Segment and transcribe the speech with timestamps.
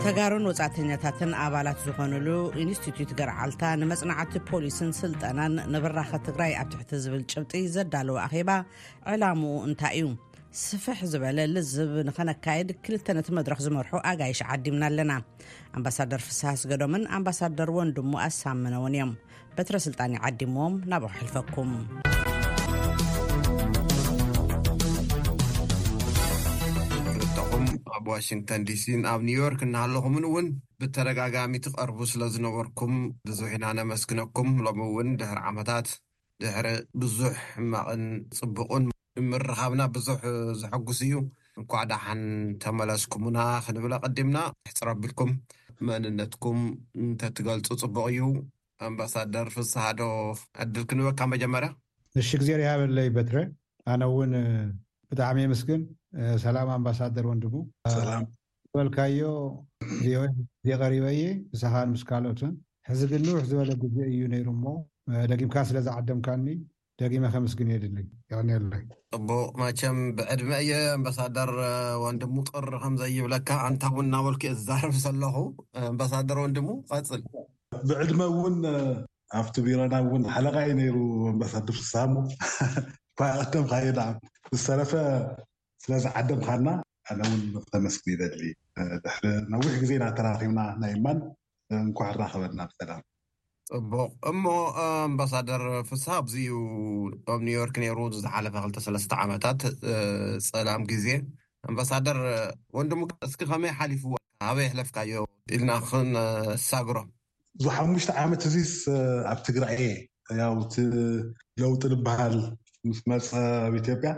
[0.05, 2.27] ተጋሩን ወፃእተኛታትን ኣባላት ዝኾኑሉ
[2.63, 8.49] ኢንስትትት ገርዓልታ ንመፅናዕቲ ፖሊስን ስልጠናን ንብራኽ ትግራይ ኣብ ትሕቲ ዝብል ጭብጢ ዘዳለወ ኣኼባ
[9.13, 10.11] ዕላሙኡ እንታይ እዩ
[10.63, 15.13] ስፍሕ ዝበለ ልዝብ ንከነካየድ ክልተ ነቲ መድረክ ዝመርሑ ኣጋይሽ ዓዲምና ኣለና
[15.77, 19.13] ኣምባሳደር ፍስሓስገዶምን ኣምባሳደር ወን ድሞ ኣሳምነውን እዮም
[19.57, 21.71] በትረስልጣን ይዓዲሞዎም ናብቕ ሕልፈኩም
[27.95, 30.47] ኣብ ዋሽንግተን ዲሲን ኣብ ኒውዮርክ እናሃለኹምን እውን
[30.81, 32.95] ብተደጋጋሚ ትቐርቡ ስለ ዝነበርኩም
[33.27, 35.87] ብዝውሒና ነመስግነኩም ሎሚ እውን ድሕሪ ዓመታት
[36.43, 36.67] ድሕሪ
[37.01, 38.03] ብዙሕ ሕማቕን
[38.39, 38.85] ፅቡቕን
[39.29, 40.19] ምረኻብና ብዙሕ
[40.61, 41.13] ዝሓጉስ እዩ
[41.59, 42.21] እንኳዕ ዳሓን
[42.63, 44.37] ተመለስኩምና ክንብለ ቅዲምና
[44.69, 45.31] ሕፅረቢልኩም
[45.89, 46.59] መንነትኩም
[47.03, 48.23] እንተትገልፁ ፅቡቅ እዩ
[48.87, 50.01] ኣምባሳደር ፍሳሃዶ
[50.63, 51.69] ዕድል ክንበካ መጀመርያ
[52.17, 53.37] ንሽግዜርያ በለይ በትረ
[53.93, 54.33] ኣነ እውን
[55.11, 55.81] ብጣዕሚ የመስግን
[56.43, 57.53] ሰላም ኣምባሳደር ወንድሙ
[57.93, 59.17] ዝበልካዮ
[60.01, 60.11] ኦኤ
[60.63, 62.53] እዚ ቀሪበ እየ ብሰኻን ምስ ካልኦትን
[62.89, 64.65] ሕዚ ግንውሕ ዝበለ ጉዜ እዩ ነይሩ እሞ
[65.31, 66.53] ደቂምካ ስለ ዝዓደምካ ኒ
[67.01, 68.83] ደቂመ ከመስግን የድል ይቅኒ ኣይ
[69.15, 71.51] ጥቡቅ ማቸም ብዕድመ እየ ኣምባሳደር
[72.03, 75.35] ወንድሙ ጥሪ ከምዘይብለካ ኣንታ እውን እናወልክዮ ዝዛርፍ ዘለኹ
[75.91, 77.23] ኣምባሳደር ወንድሙ ቀፅል
[77.89, 78.57] ብዕድመ እውን
[79.39, 80.95] ኣብቲ ቢሮና እውን ሓለቃ ዩ ነይሩ
[81.33, 82.13] ኣምባሳደር ሳሞ
[83.21, 83.89] ቀደምካየ
[84.55, 84.91] ዝሰረፈ
[85.85, 86.69] ስለዚ ዓደም ካልና
[87.11, 88.43] ኣነ እውን ክተመስሊ ይዘሊ
[89.49, 91.17] ና ዊሕ ግዜ ናተራኪብና ናይ እማን
[91.79, 93.01] እንኩዕ ራኸበልና ብሰላም
[93.71, 94.45] ፅቡቅ እሞ
[94.85, 96.49] ኣምባሳደር ፍሳ ዚእዩ
[97.33, 99.59] ኣብ ኒውዮርክ ነይሩ ዝሓለፈ 2ልተሰለስተ ዓመታት
[100.47, 101.07] ፀላም ግዜ
[101.69, 102.19] ኣምባሳደር
[102.79, 104.03] ወን ድሞ እስኪ ከመይ ሓሊፉ
[104.49, 105.11] ኣበይ ሕለፍካዮ
[105.55, 106.09] ኢልና ክን
[106.69, 107.07] ሳግሮም
[107.59, 108.75] ብዙ ሓሙሽተ ዓመት እዚስ
[109.33, 109.91] ኣብ ትግራይ የ
[110.41, 110.89] ያው ቲ
[111.63, 112.37] ለውጢ ዝበሃል
[112.89, 113.29] ምስ መፀ
[113.67, 114.11] ኣብ ኢትዮጵያ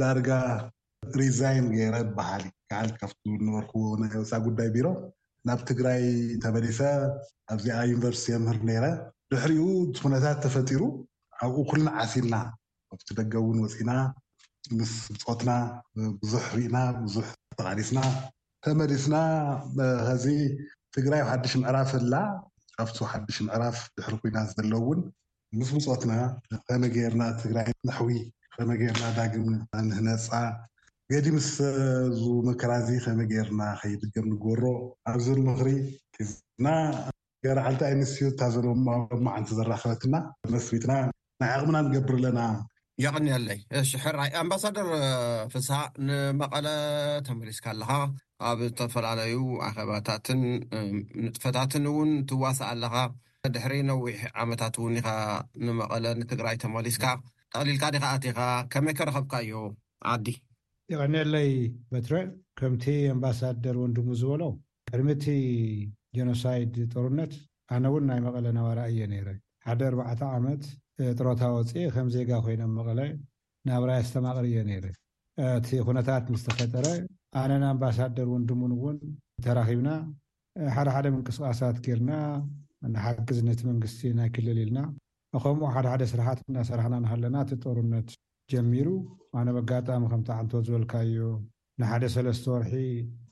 [0.00, 0.30] ዳርጋ
[1.20, 4.86] ሪዛይን ገይረ በሃል ካዓል ካብቲ እነበርክቦ ናይ ወፃ ጉዳይ ቢሮ
[5.48, 6.02] ናብ ትግራይ
[6.36, 6.80] እተመሊሰ
[7.54, 8.84] ኣብዚኣ ዩኒቨርስቲ ኣምህር ነይረ
[9.32, 9.62] ድሕሪኡ
[9.96, 10.82] ትኩነታት ተፈንጢሩ
[11.44, 12.34] ኣብኡ ኩልን ዓሲና
[12.92, 13.92] ኣብቲ ደገውን ወፂኢና
[14.78, 15.50] ምስ ምፆትና
[16.22, 17.26] ብዙሕ ሪኢና ብዙሕ
[17.58, 18.00] ተቃሊስና
[18.64, 19.16] ተመዲስና
[20.14, 20.26] እዚ
[20.96, 22.14] ትግራይ ኣብ ሓዱሽ ምዕራፍ ህላ
[22.76, 25.00] ካብቲ ሓዱሽ ምዕራፍ ድሕሪ ኩይና ዘለውን
[25.58, 26.12] ምስ ምፆትና
[26.68, 28.10] ከመ ጌርና ትግራይ ናሕዊ
[28.56, 29.46] ከመ ጌርና ዳግም
[29.88, 30.28] ንህነፃ
[31.12, 31.46] ገዲ ምስ
[32.20, 34.62] ዝ መከራ እዚ ከመ ጌርና ከይድገም ንግበሮ
[35.10, 35.68] ኣብዚምኽሪ
[36.24, 36.66] እና
[37.44, 38.72] ገራዓልቲ ኣይኣነስትዮ ታዘለዎ
[39.18, 40.16] ኣማዓንቲ ዘራኸበትና
[40.54, 40.92] መስቢጥና
[41.40, 42.40] ናይ ዓቅምና ንገብር ኣለና
[43.04, 44.88] ይቅኒአለይ እሺሕራይ ኣምባሳደር
[45.52, 45.70] ፍሳ
[46.08, 46.66] ንመቐለ
[47.28, 47.94] ተመሊስካ ኣለካ
[48.50, 50.42] ኣብ ዝተፈላለዩ ኣኼባታትን
[51.22, 52.94] ምጥፈታትን እውን ትዋሳእ ኣለኻ
[53.54, 55.06] ድሕሪ ነዊሕ ዓመታት እውን ኢኻ
[55.68, 57.04] ንመቐለ ንትግራይ ተመሊስካ
[57.54, 58.38] ጠቕሊልካ ዲኻ ኣትኻ
[58.74, 59.54] ከመይ ከረከብካ እዮ
[60.16, 60.28] ዓዲ
[60.92, 61.50] ይቀኒለይ
[61.92, 62.14] በትረ
[62.58, 62.84] ከምቲ
[63.14, 64.42] ኣምባሳደር ወንድሙ ዝበሎ
[64.90, 65.24] ቅድሚ እቲ
[66.16, 67.32] ጀኖሳይድ ጦርነት
[67.76, 69.28] ኣነ እውን ናይ መቐለ ነባራ እየ ነይረ
[69.66, 70.62] ሓደ ኣርባዕተ ዓመት
[71.18, 73.00] ጥሮታ ወፂኢ ከምዜጋ ኮይኖም መቐለ
[73.70, 74.86] ናብ ራይ ስተማቅሪ እየ ነይረ
[75.66, 76.86] ቲ ኩነታት ምስ ተፈጠረ
[77.42, 78.96] ኣነንኣምባሳደር ወንድሙንእውን
[79.46, 79.88] ተራኺብና
[80.76, 82.12] ሓደ ሓደ ምንቅስቃሳት ጌይርና
[82.94, 84.80] ንሓጊዝነቲ መንግስቲ ናይ ክልል ኢልና
[85.44, 88.08] ከምኡ ሓደ ሓደ ስራሓት እዳሰራሕና ንሃለና እቲ ጦርነት
[88.52, 88.88] ጀሚሩ
[89.38, 91.16] ኣነ ብጋጣሚ ከምተዓንቶት ዝበልካዮ
[91.80, 92.74] ንሓደ ሰለስተ ወርሒ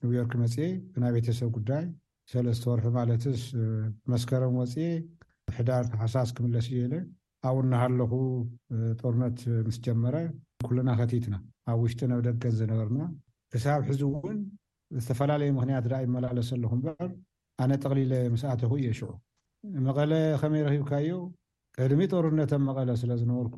[0.00, 0.54] ኒው ዮርክ መፅ
[0.94, 1.84] ብናይ ቤተሰብ ጉዳይ
[2.32, 3.42] ሰለስተ ወርሒ ማለትስ
[4.12, 4.74] መስከረም ወፅ
[5.56, 6.96] ሕዳር ተሓሳስ ክምለስ እዩ ለ
[7.48, 8.12] ኣብኡ ናሃለኩ
[9.00, 10.16] ጦርነት ምስ ጀመረ
[10.66, 11.34] ኩሉና ከቲትና
[11.70, 13.00] ኣብ ውሽጢ ነብደገን ዝነበርና
[13.56, 14.38] እሳብ ሕዚ እውን
[15.02, 17.10] ዝተፈላለዩ ምክንያት ዳ ይመላለሰ ኣለኩ እምበር
[17.64, 19.10] ኣነ ጠቅሊለ ምስኣትኩ እየ ሽዑ
[19.88, 21.16] መቐለ ከመይ ረኺብካዮ
[21.78, 23.56] ቅድሚ ጦርነቶም መቐለ ስለ ዝነበርኩ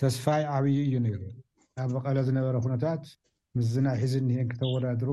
[0.00, 1.22] ተስፋይ ዓብዪ እዩ ነይሩ
[1.82, 3.02] ኣብ በቐለ ዝነበረ ኩነታት
[3.56, 5.10] ምዝናይ ሒዝ እኒሀን ክተወዳድሮ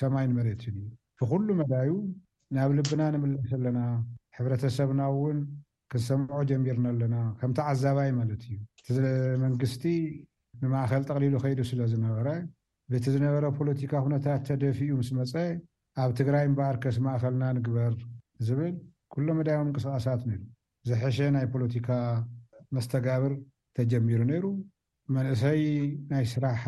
[0.00, 0.76] ሰማይንመሬትን
[1.20, 1.90] ብኩሉ መዳዩ
[2.56, 3.80] ናብ ልብና ንምልስ ኣለና
[4.36, 5.38] ሕብረተሰብና እውን
[5.92, 8.58] ክሰምዖ ጀሚርና ኣለና ከምቲ ዓዛባይ ማለት እዩ
[8.92, 9.02] እ
[9.44, 9.82] መንግስቲ
[10.62, 12.26] ንማእከል ጠቅሊሉ ከይዱ ስለ ዝነበረ
[12.92, 15.34] በቲ ዝነበረ ፖለቲካ ኩነታት ተደፊእኡ ምስ መፀ
[16.02, 17.94] ኣብ ትግራይ እምበኣር ከስ ማእከልና ንግበር
[18.48, 18.74] ዝብል
[19.14, 20.38] ኩሎም መዳዮ ምንቅስቃሳት ነ
[20.90, 21.88] ዘሐሸ ናይ ፖለቲካ
[22.76, 23.32] መስተጋብር
[23.76, 24.46] ተጀሚሩ ነይሩ
[25.16, 25.62] መንእሰይ
[26.10, 26.62] ናይ ስራሕ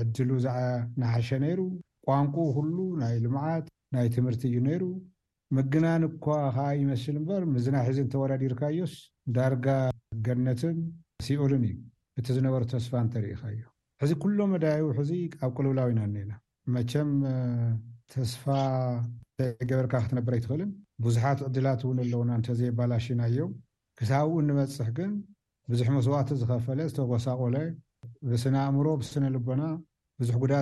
[0.00, 0.56] ዕድሉ ዝዓ
[1.00, 1.60] ናሓሸ ነይሩ
[2.08, 4.82] ቋንቁ ኩሉ ናይ ልምዓት ናይ ትምህርቲ እዩ ነይሩ
[5.56, 6.24] ምግናን እኳ
[6.56, 8.94] ከዓ ይመስል እምበር ምዝናይ ሒዚ እንተወዳዲርካዮስ
[9.36, 9.66] ዳርጋ
[10.26, 10.78] ገነትን
[11.26, 11.76] ስኡሉን እዩ
[12.20, 13.60] እቲ ዝነበሩ ተስፋ እንተርኢካ እዮ
[14.02, 15.10] ሕዚ ኩሎም መዳይው ሕዚ
[15.44, 16.32] ኣብ ቁልብላዊኢና ኒኢና
[16.74, 17.10] መቸም
[18.14, 18.44] ተስፋ
[19.40, 20.70] ዘይገበርካ ክትነብረ ኣይትኽእልን
[21.04, 23.48] ብዙሓት ዕድላት እውን ኣለውና እንተዘየ ባላሽና ዮው
[24.00, 25.12] ክሳብኡ እንበፅሕ ግን
[25.72, 27.56] ብዙሕ መስዋት ዝከፈለ ዝተጎሳቆለ
[28.30, 29.62] ብስነ ኣእምሮ ብስነ ልቦና
[30.20, 30.52] ብዙሕ ጉዳ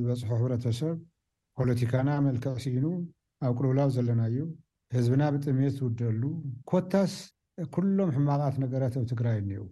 [0.00, 0.96] ዝበፅሖ ሕብረተሰብ
[1.58, 2.86] ፖለቲካና መልክዕ ሲኢኑ
[3.46, 4.38] ኣብ ቅልውላብ ዘለና እዩ
[4.96, 6.22] ህዝብና ብጥሜት ዝውደሉ
[6.70, 7.12] ኮታስ
[7.74, 9.64] ኩሎም ሕማቃት ነገረት ኣብ ትግራይ እኒው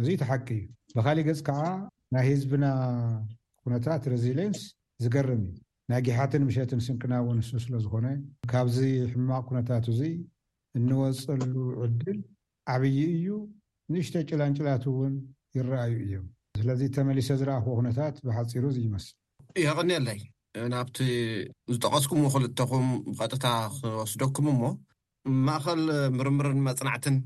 [0.00, 1.62] እዚ ተሓቂ እዩ ብካሊእ ገፅ ከዓ
[2.14, 2.64] ናይ ህዝብና
[3.64, 4.60] ኩነታት ሬዚሌንስ
[5.04, 5.54] ዝገርም እዩ
[5.92, 8.06] ናይ ጊሓትን ምሸትን ሽንቅና ው ንሱ ስለዝኮነ
[8.52, 8.78] ካብዚ
[9.12, 10.00] ሕማቅ ኩነታት እዙ
[10.78, 11.52] እንወፀሉ
[11.84, 12.18] ዕድል
[12.74, 13.28] ዓብይ እዩ
[13.92, 15.14] ንእሽተ ጭላንጭላት እውን
[15.56, 16.26] ይረኣዩ እዮም
[16.58, 19.16] ስለዚ ተመሊሰ ዝረኣኽቦ ኩነታት ብሓፂሩ እዚይመስል
[19.62, 20.20] ይቕኒለይ
[20.72, 20.98] ናብቲ
[21.74, 22.86] ዝጠቐስኩም ክልቶኩም
[23.18, 23.46] ብቐጥታ
[23.78, 24.62] ክወስደኩም እሞ
[25.46, 25.82] ማእኸል
[26.18, 27.16] ምርምርን መፅናዕትን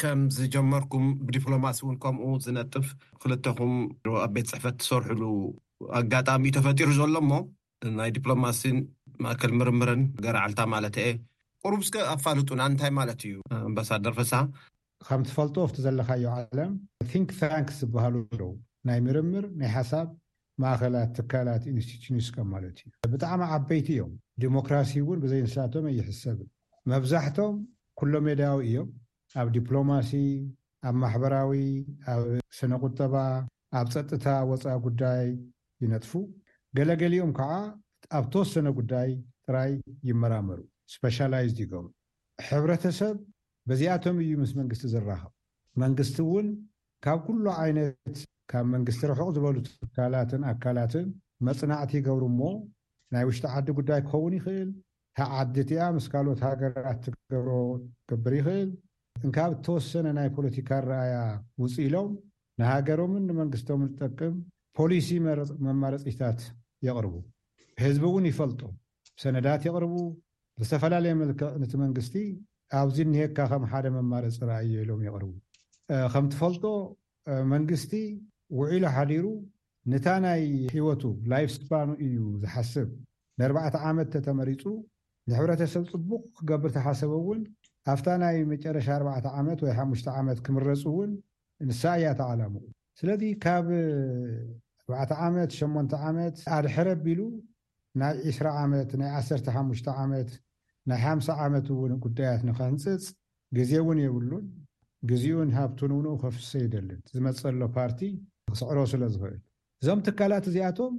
[0.00, 2.88] ከም ዝጀመርኩም ብዲፕሎማሲ እውን ከምኡ ዝነጥፍ
[3.22, 3.72] ክልተኩም
[4.24, 5.22] ኣብ ቤት ፅሕፈት ዝሰርሕሉ
[6.00, 7.32] ኣጋጣሚእዩ ተፈጢሩ ዘሎ እሞ
[7.98, 8.78] ናይ ዲፕሎማሲን
[9.24, 11.06] ማእከል ምርምርን ገራዓልታ ማለት እአ
[11.64, 13.36] ቁሩብስከ ኣፋለጡና እንታይ ማለት እዩ
[13.66, 14.32] ኣምባሳደር ፈሳ
[15.06, 16.70] ከም ትፈልጦ ፍቲ ዘለካዮ ዓለም
[17.22, 18.50] ንክ ታንክስ ዝበሃሉ ለው
[18.88, 20.08] ናይ ምርምር ናይ ሓሳብ
[20.62, 24.12] ማእኸላት ትካላት ኢንስቲ ስቀም ማለት እዩ ብጣዕሚ ዓበይቲ እዮም
[24.44, 26.48] ዲሞክራሲ እውን ብዘይንሳቶም ኣይሕሰብን
[26.92, 27.54] መብዛሕቶም
[28.00, 28.88] ኩሎም ሜድያዊ እዮም
[29.40, 30.12] ኣብ ዲፕሎማሲ
[30.88, 31.52] ኣብ ማሕበራዊ
[32.14, 32.24] ኣብ
[32.58, 33.14] ስነ ቁጠባ
[33.78, 35.24] ኣብ ፀጥታ ወፃኢ ጉዳይ
[35.84, 36.12] ይነጥፉ
[36.76, 37.50] ገለገሊኦም ከዓ
[38.18, 39.10] ኣብ ተወሰነ ጉዳይ
[39.46, 39.72] ጥራይ
[40.10, 40.60] ይመራመሩ
[40.94, 41.86] ስፔሻላይድ ይገብሩ
[42.48, 43.16] ሕብረተሰብ
[43.68, 45.32] በዚኣቶም እዩ ምስ መንግስቲ ዝራኸብ
[45.82, 46.46] መንግስቲ እውን
[47.04, 48.18] ካብ ኩሉ ዓይነት
[48.50, 51.06] ካብ መንግስቲ ርሕቕ ዝበሉ ትካላትን ኣካላትን
[51.46, 52.48] መፅናዕቲ ይገብሩ ሞ
[53.14, 54.70] ናይ ውሽጢ ዓዲ ጉዳይ ክኸውን ይኽእል
[55.18, 57.50] ከዓዲ እቲኣ ምስ ካልኦት ሃገራት ትገብሮ
[58.08, 58.70] ትገብር ይኽእል
[59.26, 61.18] እንካብ እተወሰነ ናይ ፖለቲካ ረኣያ
[61.62, 62.10] ውፅኢሎም
[62.60, 64.34] ንሃገሮምን ንመንግስቶምን ዝጠቅም
[64.78, 65.08] ፖሊሲ
[65.66, 66.40] መመረፂታት
[66.88, 67.14] የቅርቡ
[67.84, 68.62] ህዝቢ እውን ይፈልጦ
[69.22, 69.94] ሰነዳት የቅርቡ
[70.66, 72.14] ዝተፈላለየ ምልክዕ ነቲ መንግስቲ
[72.80, 75.30] ኣብዚ እኒሄካ ከም ሓደ መማረፅራኣየ ኢሎም ይቅርቡ
[76.12, 76.64] ከም እትፈልጦ
[77.52, 77.92] መንግስቲ
[78.58, 79.26] ውዒሉ ሓዲሩ
[79.92, 80.42] ነታ ናይ
[80.74, 82.88] ሂወቱ ላይፍ ስፓኑ እዩ ዝሓስብ
[83.40, 84.62] ን4ርባዕተ ዓመት ተተመሪፁ
[85.30, 87.40] ንሕብረተሰብ ፅቡቅ ክገብር ተሓሰበ እውን
[87.92, 89.08] ኣብታ ናይ መጨረሻ ኣርዕ
[89.40, 91.12] ዓመት ወይ ሓሙሽተ ዓመት ክምረፁ እውን
[91.68, 92.54] ንሳ እያ ተዓላም
[93.00, 93.66] ስለዚ ካብ
[94.80, 97.20] ኣርባዕተ ዓመት 8ሞንተ ዓመት ኣድሕረ ኣቢሉ
[98.02, 100.30] ናይ 2ስ ዓመት ናይ 1ሰርተ ሓሙሽተ ዓመት
[100.90, 103.04] ናይ ሓምሳ ዓመት እውን ጉዳያት ንከንፅፅ
[103.56, 104.46] ግዜ እውን የብሉን
[105.10, 108.00] ግዚኡ ንሃብቱን እውንኡ ከፍሰ ይደልን ዝመፀሎ ፓርቲ
[108.50, 109.36] ክስዕሮ ስለ ዝኽእል
[109.80, 110.94] እዞም ትካላት እዚኣቶም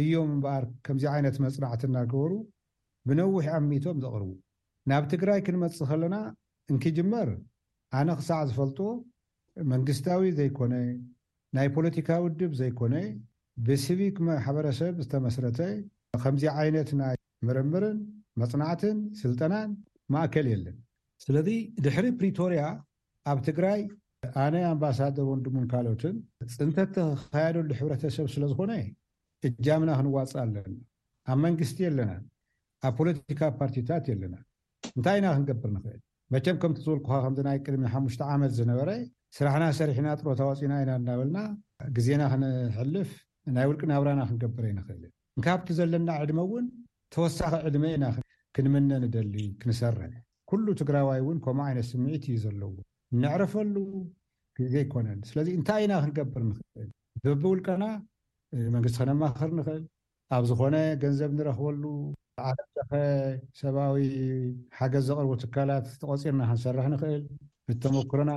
[0.00, 2.32] እዮም እምበኣር ከምዚ ዓይነት መፅናዕቲእና ገበሩ
[3.08, 4.30] ብነዊሕ ኣሚቶም ዘቕርቡ
[4.92, 6.16] ናብ ትግራይ ክንመፅእ ከለና
[6.72, 7.28] እንክጅመር
[7.98, 8.90] ኣነ ክሳዕ ዝፈልጦዎ
[9.72, 10.74] መንግስታዊ ዘይኮነ
[11.58, 12.94] ናይ ፖለቲካዊ ድብ ዘይኮነ
[13.68, 15.60] ብሲቪክ ማሕበረሰብ ዝተመስረተ
[16.24, 17.14] ከምዚ ዓይነት ናይ
[17.48, 17.98] ምርምርን
[18.40, 19.70] መፅናዕትን ስልጠናን
[20.14, 20.76] ማእከል የለን
[21.24, 21.48] ስለዚ
[21.84, 22.62] ድሕሪ ፕሪቶርያ
[23.30, 23.80] ኣብ ትግራይ
[24.44, 26.14] ኣነ ኣምባሳደር ወንድሙን ካልኦትን
[26.54, 28.72] ፅንተት ተካየደሉ ሕብረተሰብ ስለዝኮነ
[29.48, 30.66] እጃምና ክንዋፅእ ኣለና
[31.32, 32.22] ኣብ መንግስቲ የለናን
[32.88, 34.44] ኣብ ፖለቲካ ፓርቲታት የለናን
[34.96, 36.00] እንታይ ኢና ክንገብር ንክእል
[36.34, 38.90] መቸም ከምቲ ዝበልኩ ከምዚናይ ቅድሚ ሓሙሽተ ዓመት ዝነበረ
[39.38, 41.38] ስራሕና ሰሪሕና ጥሮታዋፂና ኢና እናበልና
[41.96, 43.10] ግዜና ክንሕልፍ
[43.56, 46.66] ናይ ውልቅ ናብራና ክንገብር ንክእልን ንካብቲ ዘለና ዕድመ እውን
[47.14, 48.04] ተወሳኪ ዕድመ ኢና
[48.56, 50.12] ክንምነ ንደሊ ክንሰርሕ
[50.50, 52.72] ኩሉ ትግራዋይ እውን ከምኡ ዓይነት ስምዒት እዩ ዘለዎ
[53.22, 53.74] ንዕርፈሉ
[54.74, 56.88] ዘይኮነን ስለዚ እንታይ ኢና ክንገብር ንክእል
[57.24, 57.84] በቢውልቀና
[58.74, 59.82] መንግስቲ ክነማኽር ንኽእል
[60.36, 61.82] ኣብ ዝኾነ ገንዘብ ንረኽበሉ
[62.46, 62.90] ዓለምጨኸ
[63.60, 63.98] ሰብኣዊ
[64.78, 67.22] ሓገዝ ዘቅርቡ ትካላት ተቆፂርና ክንሰርሕ ንኽእል
[67.74, 68.32] እተመክሮና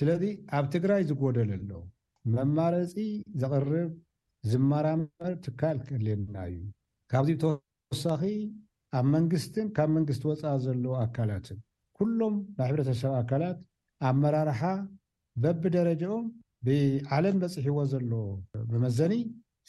[0.00, 0.22] ስለዚ
[0.58, 1.70] ኣብ ትግራይ ዝጎደለ ኣሎ
[2.36, 2.94] መማረፂ
[3.44, 3.90] ዘቅርብ
[4.50, 6.58] ዝመራመር ትካል ክእድልየና እዩ
[7.10, 8.22] ካብዚ ብተወሳኺ
[8.94, 11.58] ኣብ መንግስትን ካብ መንግስቲ ወፃእ ዘሎዉ ኣካላትን
[11.98, 13.58] ኩሎም ናይ ሕብረተሰብ ኣካላት
[14.08, 14.60] ኣብ መራርሓ
[15.42, 16.26] በቢደረጃኦም
[16.66, 18.10] ብዓለም በፂሕዎ ዘሎ
[18.70, 19.14] ብመዘኒ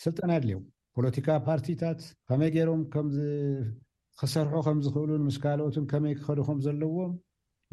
[0.03, 0.65] ስልጠና የድል ዮም
[0.97, 7.13] ፖለቲካ ፓርቲታት ከመይ ገይሮም ከምክሰርሑ ከምዝክእሉን ምስ ካልኦትን ከመይ ክኸድኩም ዘለዎም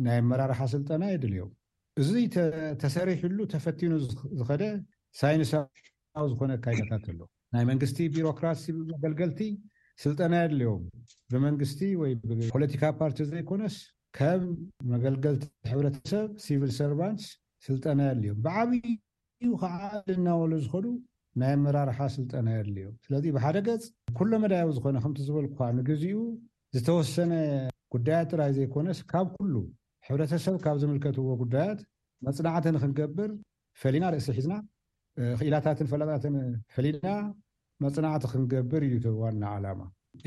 [0.06, 1.52] ናይ ኣመራርሓ ስልጠና የድል ዮም
[2.02, 2.10] እዙ
[2.82, 3.92] ተሰሪሕሉ ተፈቲኑ
[4.38, 4.62] ዝኸደ
[5.20, 5.84] ሳይንሳዊ
[6.30, 7.20] ዝኮነ ካይናታት ኣሎ
[7.54, 8.62] ናይ መንግስቲ ቢሮክራሲ
[8.94, 9.40] መገልገልቲ
[10.02, 10.82] ስልጠና የድልዮም
[11.32, 13.74] ብመንግስቲ ወይ ብፖለቲካ ፓርቲ ዘይኮነስ
[14.16, 14.42] ከም
[14.92, 17.26] መገልገልቲ ሕብረተሰብ ሲቪል ሰርቫንትስ
[17.66, 19.72] ስልጠና የድልዮም ብዓብዩ ከዓ
[20.10, 20.86] ልናበሉ ዝከኑ
[21.40, 23.84] ናይ ኣመራርሓ ስልጠና የድልዮም ስለዚ ብሓደ ገፅ
[24.18, 26.18] ኩሎ መዳየዊ ዝኮነ ከምቲዝበልኳ ንግዚኡ
[26.76, 27.32] ዝተወሰነ
[27.94, 29.54] ጉዳያት ጥራይ ዘይኮነስ ካብ ኩሉ
[30.08, 31.80] ሕብረተሰብ ካብ ዝምልከትዎ ጉዳያት
[32.26, 33.30] መፅናዕቲ ንክንገብር
[33.80, 34.54] ፈሊና ርእሲ ሒዝና
[35.38, 36.34] ክኢላታትን ፈላጣትን
[36.74, 37.04] ፈሊና
[37.84, 39.80] መፅናዕቲ ክንገብር እዩ ዋና ዓላማ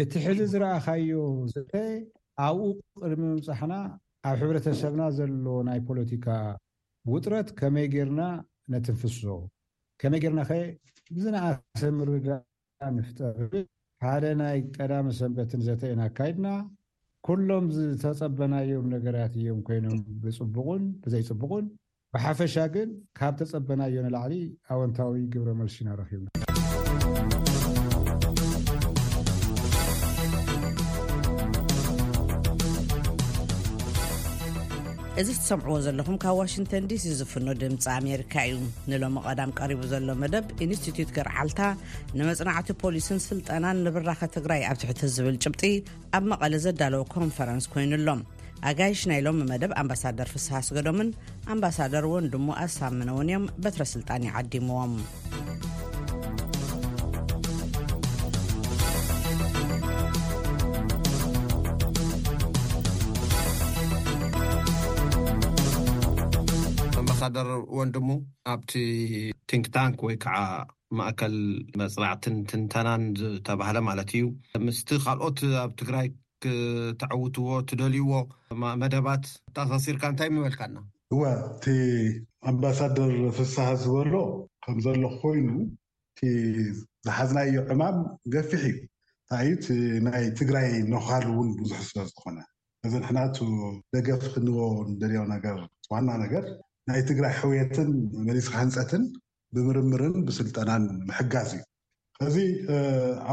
[0.03, 1.09] እቲ ሕዚ ዝረኣካዮ
[1.71, 1.77] ከ
[2.45, 2.65] ኣብኡ
[3.01, 3.73] ቅድሚ ምምፃሕና
[4.29, 6.27] ኣብ ሕብረተሰብና ዘሎዎ ናይ ፖለቲካ
[7.13, 8.21] ውጥረት ከመይ ጌይርና
[8.73, 9.21] ነትንፍሶ
[10.01, 10.55] ከመይ ጌርና ከ
[11.15, 12.29] ብዝንኣሰ ምርግጋ
[12.97, 13.39] ንፍጠል
[14.05, 16.47] ሓደ ናይ ቀዳሚ ሰንበትን ዘተኢና ኣካይድና
[17.27, 21.65] ኩሎም ዝተፀበናዮም ነገራት እዮም ኮይኖም ብፅን ብዘይፅቡቁን
[22.15, 24.35] ብሓፈሻ ግን ካብ ተፀበናዮ ንላዕሊ
[24.75, 26.45] ኣወንታዊ ግብረ መልስ ናረኪቡና
[35.21, 38.57] እዚ እትሰምዕዎ ዘለኹም ካብ ዋሽንተን ዲሲ ዝፍኖ ድምፂ ኣሜሪካ እዩ
[38.91, 41.59] ንሎሚ ቐዳም ቀሪቡ ዘሎ መደብ ኢንስትቱዩት ገርዓልታ
[42.17, 45.71] ንመጽናዕቲ ፖሊስን ሥልጠናን ንብራኸ ትግራይ ኣብ ትሕቲ ዝብል ጭብጢ
[46.17, 48.21] ኣብ መቐሊ ዘዳለወ ኮንፈረንስ ኮይኑሎም
[48.71, 51.09] ኣጋይሽ ናይ ሎሚ መደብ ኣምባሳደር ፍስሓ ኣስገዶምን
[51.55, 54.93] ኣምባሳደር እውን ድሞ ኣሳምነውን እዮም በትረ ሥልጣን ይዓዲምዎም
[67.35, 68.09] እወን ድሞ
[68.53, 68.71] ኣብቲ
[69.51, 70.37] ቲንክታንክ ወይ ከዓ
[70.97, 71.35] ማእከል
[71.79, 74.23] መፅራዕትን ትንተናን ዝተባሃለ ማለት እዩ
[74.65, 76.07] ምስቲ ካልኦት ኣብ ትግራይ
[77.01, 78.11] ተዓውትዎ ትደልይዎ
[78.83, 79.23] መደባት
[79.55, 80.77] ተኣሳሲርካ እንታይ ምበልካና
[81.13, 81.65] እዋ እቲ
[82.49, 84.13] ኣምባሳደር ፍሳሕ ዝበሎ
[84.65, 85.49] ከምዘሎ ኮይኑ
[87.07, 87.97] ዝሓዝናዮ ዕማም
[88.35, 88.75] ገፊሕ እዩ
[89.25, 89.65] እታዩቲ
[90.07, 92.37] ናይ ትግራይ ነኻል እውን ብዙሕ ዝሰበ ዝኮነ
[92.87, 93.37] እዚ ንሕናቱ
[93.95, 95.57] ደገፍ ክንበው ደልዮ ነገር
[95.93, 96.45] ዋና ነገር
[96.89, 97.89] ናይ ትግራይ ሕውየትን
[98.27, 99.03] መሊስካ ህንፀትን
[99.55, 101.63] ብምርምርን ብስልጠናን ምሕጋዝ እዩ
[102.25, 102.37] እዚ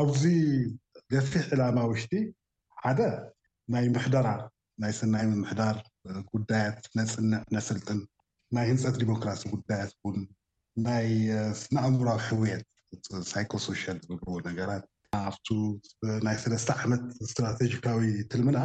[0.00, 0.22] ኣብዚ
[1.12, 2.12] ገፊሕ ዕላማ ውሽጢ
[2.84, 3.00] ሓደ
[3.74, 4.28] ናይ ምሕዳራ
[4.84, 5.76] ናይ ስናይ ምሕዳር
[6.32, 8.00] ጉዳያት ነፅንዕ ነሰልጥን
[8.56, 10.18] ናይ ህንፀት ዲሞክራሲ ጉዳያት ውን
[10.86, 11.08] ናይ
[11.76, 12.64] ናእምራዊ ሕውየት
[13.32, 14.84] ሳይኮሶሻል ዝዎ ነገራት
[15.28, 15.46] ኣብቲ
[16.28, 18.00] ናይ ስለስተ ዓመት እስትራቴጂካዊ
[18.32, 18.58] ትልምና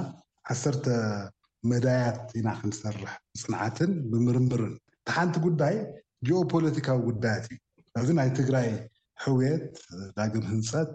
[0.54, 0.86] ዓሰተ
[1.72, 3.12] መዳያት ኢና ክንሰርሕ
[3.42, 5.76] ፅንዓትን ብምርምርን እቲ ሓንቲ ጉዳይ
[6.28, 7.58] ጂኦ ፖለቲካዊ ጉዳያት እዩ
[8.02, 8.70] እዚ ናይ ትግራይ
[9.24, 9.66] ሕውየት
[10.18, 10.92] ዳግም ህንፀት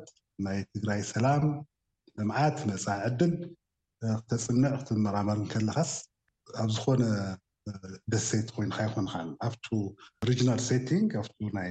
[0.46, 1.44] ናይ ትግራይ ሰላም
[2.18, 3.32] ልምዓት መፃ ዕድል
[4.20, 5.92] ክተፅንዕ ክትመራመር ከለካስ
[6.62, 7.02] ኣብ ዝኮነ
[8.12, 9.64] ደሴይት ኮይኑካ ይኮንከል ኣብቲ
[10.28, 11.28] ሪጂናል ሴቲንግ ኣብ
[11.58, 11.70] ናይ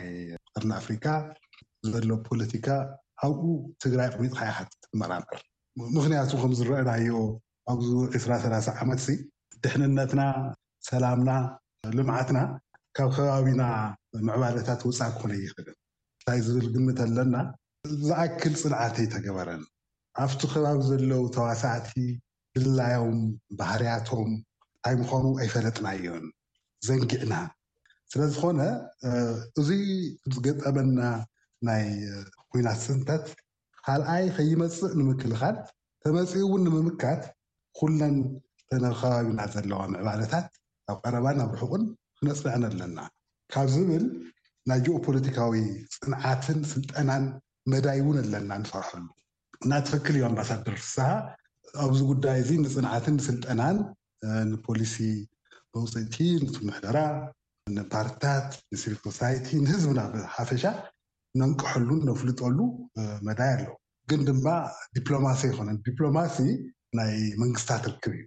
[0.53, 1.05] ቅርን ኣፍሪካ
[1.93, 2.67] ዘሎ ፖለቲካ
[3.27, 3.41] ኣብኡ
[3.83, 5.39] ትግራይ ሚጥካ ኢካ ትትመራመር
[5.97, 7.09] ምክንያቱ ከምዝረአናዮ
[7.72, 9.01] ኣብዚ 2ስራ 3ላ0 ዓመት
[9.63, 10.22] ድሕንነትና
[10.89, 11.29] ሰላምና
[11.98, 12.39] ልምዓትና
[12.98, 13.63] ካብ ከባቢና
[14.27, 15.77] ምዕባለታት ውፃ ክኾነ ይኽእልን
[16.15, 17.36] እንታይ ዝብል ግምት ኣለና
[18.05, 19.63] ዝኣክል ፅንዓተ ይተገበረን
[20.24, 21.91] ኣብቲ ከባቢ ዘለው ተዋሳእቲ
[22.55, 23.20] ብድላዮም
[23.60, 24.32] ባህርያቶም
[24.86, 26.25] ታይ ምዃኑ ኣይፈለጥና እዮን
[26.88, 27.34] ዘንጊዕና
[28.13, 28.60] ስለ ዝኾነ
[29.62, 29.86] እዙይ
[30.34, 31.00] ዝገጠመና
[31.70, 31.86] ናይ
[32.51, 33.25] ኩናት ስንተት
[33.86, 35.55] ካልኣይ ከይመፅእ ንምክልኻል
[36.03, 37.22] ተመፂኡ እውን ንምምካት
[37.80, 38.15] ኩለን
[38.72, 40.46] ተነከባቢና ዘለዋ ምዕባለታት
[40.92, 41.84] ኣብ ቀረባን ኣብ ርሑቕን
[42.18, 42.98] ክነፅንዐን ኣለና
[43.53, 44.06] ካብ ዝብል
[44.70, 45.53] ናይ ጅኦ ፖለቲካዊ
[45.98, 47.25] ፅንዓትን ስልጠናን
[47.72, 49.06] መዳይ እውን ኣለና ንሰርሐሉ
[49.65, 51.08] እናትፈክል እዩ ኣምባሳደር ስሓ
[51.84, 53.77] ኣብዚ ጉዳይ እዚ ንፅንዓትን ስልጠናን
[54.51, 54.96] ንፖሊሲ
[55.75, 56.98] መውፅንቺ ንቱምሕበራ
[57.75, 60.63] ንፓርትታት ንሲቪል ሶሳይቲ ንህዝብናብ ሓፈሻ
[61.42, 62.60] ነንቀሐሉን ነፍልጠሉ
[63.27, 63.75] መዳይ ኣለው
[64.12, 64.48] ግን ድማ
[64.96, 66.38] ዲፕሎማሲ ኣይኮነን ዲፕሎማሲ
[67.00, 68.23] ናይ መንግስትታት ርክብ እዩ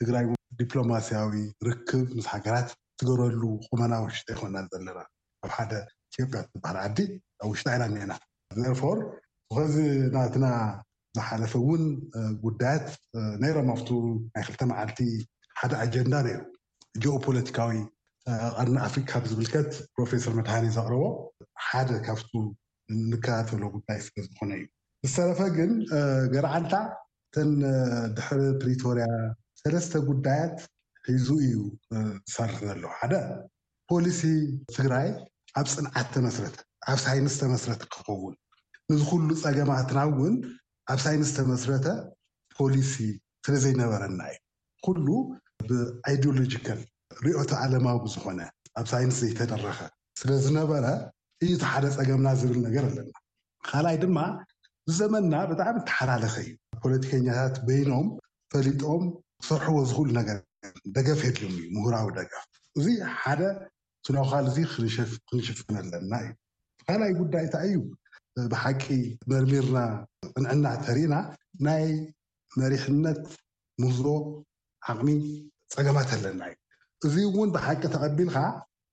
[0.00, 0.24] ትግራይ
[0.60, 1.30] ዲፕሎማስያዊ
[1.68, 2.68] ርክብ ምስ ሃገራት
[3.00, 4.98] ትገበሉ ቁመና ውሽጢ ይኮና ዘለና
[5.46, 5.72] ኣብ ሓደ
[6.10, 6.98] ኢትዮጵያ በሃል ዓዲ
[7.42, 8.12] ኣብ ውሽጢ ኢና እኒአና
[8.62, 8.98] ዘርፎር
[9.50, 9.76] ብከዚ
[10.14, 10.46] ናትና
[11.16, 11.84] ዝሓለፈ እውን
[12.46, 12.88] ጉዳያት
[13.42, 13.90] ነይሎም ኣብቲ
[14.36, 15.00] ናይ ክልተ መዓልቲ
[15.60, 16.40] ሓደ ኣጀንዳ ነይሩ
[17.02, 17.72] ጂኦ ፖለቲካዊ
[18.50, 21.02] ኣቐርኒ ኣፍሪካ ብዝምልከት ፕሮፌሰር መድሃኒ ዘቅርቦ
[21.68, 22.32] ሓደ ካብቲ
[22.94, 24.64] እንከተሎ ጉዳይ ስ ዝኮነ እዩ
[25.06, 25.72] ዝሰረፈ ግን
[26.34, 26.72] ገርዓንታ
[27.34, 27.50] ተን
[28.16, 29.06] ድሕሪ ፕሪቶርያ
[29.60, 30.54] ሰለስተ ጉዳያት
[31.08, 31.56] ሒዙ እዩ
[32.30, 33.14] ዝሰርሕ ዘለዉ ሓደ
[33.90, 34.20] ፖሊሲ
[34.76, 35.08] ትግራይ
[35.58, 36.56] ኣብ ፅንዓት ተመስረተ
[36.92, 38.34] ኣብ ሳይንስ ተመስረተ ክኸውን
[38.90, 40.34] ንዚ ኩሉ ፀገማትና እውን
[40.92, 41.86] ኣብ ሳይንስ ተመስረተ
[42.58, 42.94] ፖሊሲ
[43.46, 44.38] ስለዘይነበረና እዩ
[44.86, 45.06] ኩሉ
[45.68, 46.80] ብኣይድሎጂካል
[47.26, 48.40] ሪኦቲ ኣለማዊ ዝኮነ
[48.80, 49.78] ኣብ ሳይንስ ዘይተደረኸ
[50.20, 50.84] ስለዝነበረ
[51.46, 53.06] እዩቲ ሓደ ፀገምና ዝብል ነገር ኣለና
[53.68, 54.16] ካልኣይ ድማ
[54.90, 56.50] እዚ ዘመና ብጣዕሚ እተሓላለከ እዩ
[56.82, 58.06] ፖለቲከኛታት በይኖም
[58.52, 59.02] ፈሊጦም
[59.40, 60.38] ክሰርሕዎ ዝኽእሉ ነገር
[60.96, 62.44] ደገፍ ሄድዮም እዩ ምሁራዊ ደገፍ
[62.78, 62.86] እዚ
[63.22, 63.40] ሓደ
[64.06, 64.56] ስኖኻል እዚ
[65.26, 66.30] ክንሽፍን ኣለና እዩ
[66.80, 67.76] ብካላኣይ ጉዳይ እንታ እዩ
[68.52, 68.84] ብሓቂ
[69.32, 69.76] መርሚርና
[70.34, 71.14] ቅንዕና ተሪእና
[71.68, 71.86] ናይ
[72.62, 73.22] መሪሕነት
[73.82, 74.06] ምህሮ
[74.92, 75.08] ዓቅሚ
[75.76, 76.64] ፀገማት ኣለና እዩ
[77.06, 78.46] እዚ እውን ብሓቂ ተቐቢል ከዓ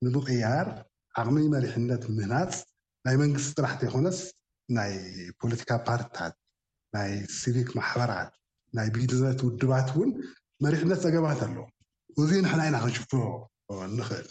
[0.05, 0.69] ንምቅያር
[1.21, 2.53] ዓቅሚ መሪሕነት ምህናፅ
[3.07, 4.19] ናይ መንግስቲ ጥራሕተ ይኮነስ
[4.77, 4.93] ናይ
[5.39, 6.33] ፖለቲካ ፓርትታት
[6.95, 8.31] ናይ ስቪክ ማሕበራት
[8.77, 10.09] ናይ ቢድዝነት ውድባት እውን
[10.63, 11.57] መሪሕነት ፀገማት ኣለ
[12.21, 13.19] እዚ ንሕና ኢና ክንሽፍሮ
[13.97, 14.27] ንኽእል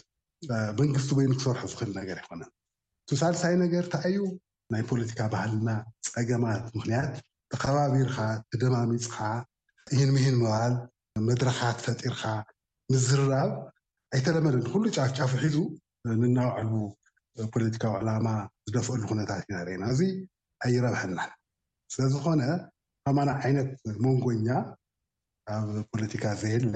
[0.79, 2.51] መንግስቲ ወይ ንክሰርሑ ዝክእል ነገር ኣይኮነን
[3.09, 4.19] ቲሳልሳይ ነገር ንታይዩ
[4.73, 5.69] ናይ ፖለቲካ ባህልና
[6.11, 7.13] ፀገማት ምክንያት
[7.53, 8.17] ተከባቢርካ
[8.51, 9.15] ተደማሚፅካ
[9.97, 10.75] ሂን ምሂን ምባል
[11.29, 12.23] መድረካት ፈጢርካ
[12.93, 13.51] ንዝርራብ
[14.15, 15.57] ኣይተለመደን ኩሉ ጫፍጫፉ ሒዙ
[16.21, 16.67] ንናባዕል
[17.53, 18.27] ፖለቲካዊ ዕላማ
[18.67, 20.01] ዝደፍአሉ ኩነታት ኢናርአና እዚ
[20.65, 21.31] ኣይረብሐናን
[21.93, 22.41] ስለ ዝኾነ
[23.05, 23.69] ከማ ዓይነት
[24.03, 24.47] ሞንጎኛ
[25.55, 26.75] ኣብ ፖለቲካ ዘይህለ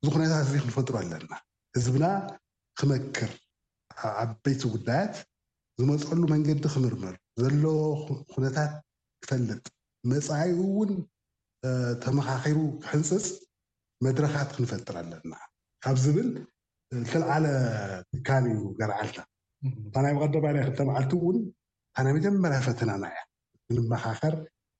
[0.00, 1.32] እዚ ኩነታት እዚ ክንፈጥሮ ኣለና
[1.76, 2.04] ህዝብና
[2.80, 3.32] ክመክር
[4.02, 5.14] ኣብ ዓበይቲ ጉዳያት
[5.80, 7.78] ዝመፀሉ መንገዲ ክምርምር ዘለዎ
[8.34, 8.72] ኩነታት
[9.24, 9.64] ክፈልጥ
[10.12, 10.92] መፃይኡ እውን
[12.04, 13.26] ተመካኪሩ ክሕንፅፅ
[14.06, 15.32] መድረካት ክንፈጥር ኣለና
[15.84, 16.30] ካብ ዝብል
[16.98, 17.44] ዝተልዓለ
[18.28, 19.18] ካን እዩ ገርዓልና
[19.68, 21.36] እታ ናይ መቀዳባና ክልተመዓልት ውን
[21.96, 23.22] ሓናይ መጀመርያ ፈተናና እያ
[23.68, 24.34] ክንመካከር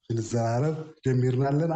[0.04, 1.74] ክንዘራረብ ጀሚርና ኣለና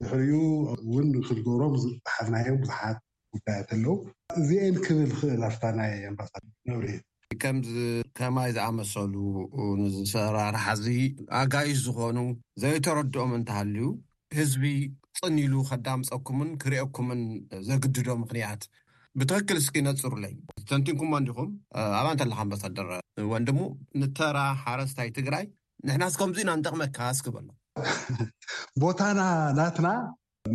[0.00, 0.38] ብሕሪኡ
[0.86, 1.74] እውን ክልገብሮም
[2.14, 2.98] ሓዝናዮም ብዙሓት
[3.34, 3.94] ጉዳያት ኣለው
[4.40, 6.88] እዚአን ክብል ክእል ፍታ ናይ ኣምባሳድ ነብሪ
[8.18, 9.14] ከማይ ዝኣመሰሉ
[9.82, 10.86] ንዝሰራርሓ እዚ
[11.42, 12.18] ኣጋይሽ ዝኾኑ
[12.64, 13.88] ዘይተረድኦም እንትሃሉዩ
[14.38, 14.64] ህዝቢ
[15.20, 17.22] ፅኒሉ ከዳምፀኩምን ክሪአኩምን
[17.70, 18.62] ዘግድዶ ምክንያት
[19.20, 20.34] ብትክክል ስኪነፅሩለዩ
[20.68, 21.48] ተንቲንኩሞ እንዲኹም
[21.98, 22.88] ኣብእንተኣለካ መሰደር
[23.30, 23.58] ወን ድሙ
[24.00, 25.44] ንተራ ሓረስታይ ትግራይ
[25.86, 27.48] ንሕና ስ ከምዚ ናንጠቕመካ ኣስክብ ኣሎ
[28.82, 29.20] ቦታና
[29.58, 29.88] ናትና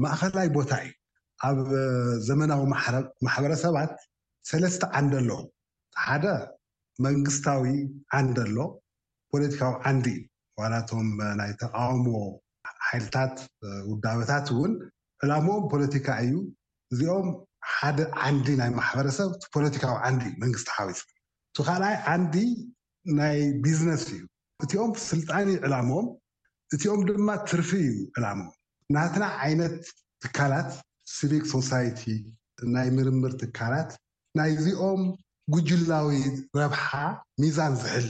[0.03, 0.91] ማእኸላይ ቦታ እዩ
[1.47, 1.59] ኣብ
[2.27, 2.61] ዘመናዊ
[3.25, 3.93] ማሕበረሰባት
[4.51, 5.31] ሰለስተ ዓንዲ ኣሎ
[6.07, 6.25] ሓደ
[7.05, 7.65] መንግስታዊ
[8.19, 8.57] ዓንዲ ኣሎ
[9.33, 10.23] ፖለቲካዊ ዓንዲ እዩ
[10.61, 12.05] ዋላቶም ናይ ተቃወሞ
[12.87, 13.35] ሓይልታት
[13.91, 14.73] ውዳበታት እውን
[15.23, 16.33] ዕላሞም ፖለቲካ እዩ
[16.93, 17.29] እዚኦም
[17.75, 20.99] ሓደ ዓንዲ ናይ ማሕበረሰብ ቲ ፖለቲካዊ ዓንዲ እዩ መንግስቲ ሓዊፂ
[21.53, 22.36] እቲ ካልኣይ ዓንዲ
[23.19, 24.21] ናይ ቢዝነስ እዩ
[24.65, 26.08] እቲኦም ስልጣኒ ዕላምም
[26.75, 28.39] እትኦም ድማ ትርፊ እዩ ዕላም
[28.95, 29.75] ናትና ዓይነት
[30.23, 30.71] ትካላት
[31.15, 32.01] ሲቪክ ሶሳይቲ
[32.75, 33.91] ናይ ምርምር ትካላት
[34.39, 35.01] ናይ ዚኦም
[35.56, 36.12] ጉጅላዊ
[36.62, 36.86] ረብሓ
[37.41, 38.10] ሚዛን ዝሕል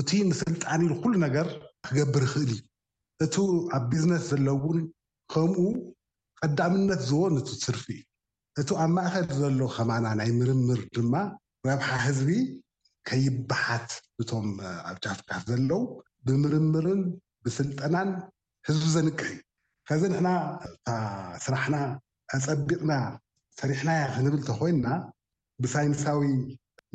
[0.00, 1.48] እቲ ንስልጣኒ ኩሉ ነገር
[1.86, 3.34] ክገብር ይክእል እዩ እቲ
[3.76, 4.78] ኣብ ቢዝነስ ዘለውን
[5.32, 5.66] ከምኡ
[6.42, 8.00] ቀዳምነት ዝቦኑቱ ትርፊ እዩ
[8.60, 11.14] እቱ ኣብ ማእከል ዘሎዉ ከማና ናይ ምርምር ድማ
[11.66, 12.28] ረብሓ ህዝቢ
[13.08, 14.46] ከይባሓት እቶም
[14.88, 15.82] ኣብ ጃፍቃፍ ዘለው
[16.26, 17.00] ብምርምርን
[17.44, 18.10] ብስልጠናን
[18.66, 19.38] ህዝቢ ዘንክሕ ዩ
[19.88, 20.28] ከዚ ንሕና
[20.88, 20.92] እ
[21.44, 21.76] ስራሕና
[22.38, 22.92] ኣፀቢቕና
[23.60, 24.88] ሰሪሕናያ ክንብል እተኮይንና
[25.64, 26.20] ብሳይንሳዊ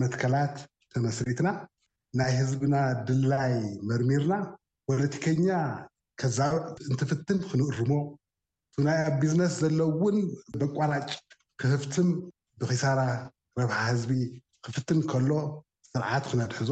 [0.03, 0.55] መትከላት
[0.93, 1.49] ተመስሪትና
[2.21, 2.75] ናይ ህዝብና
[3.07, 3.55] ድላይ
[3.89, 4.33] መርሚርና
[4.89, 5.47] ፖለቲከኛ
[6.21, 7.91] ከዛውዕ እንትፍትም ክንእርሞ
[8.69, 10.17] እቱናይ ኣብ ቢዝነስ ዘለው ውን
[10.61, 11.09] በቋላጭ
[11.61, 12.07] ክህፍትም
[12.61, 13.01] ብኺሳራ
[13.59, 14.11] ረብሓ ህዝቢ
[14.65, 15.31] ክፍትን ከሎ
[15.91, 16.71] ስርዓት ክነድሕዞ